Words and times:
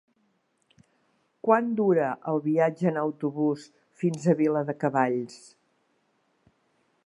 Quant 1.47 1.67
dura 1.81 2.07
el 2.33 2.41
viatge 2.47 2.89
en 2.93 2.97
autobús 3.03 3.69
fins 4.03 4.25
a 4.25 4.35
Viladecavalls? 4.43 5.37